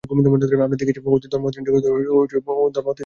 [0.03, 1.77] আমরা দেখিয়াছি, ধর্ম অতীন্দ্রিয়
[1.79, 2.91] স্তরের বস্তু।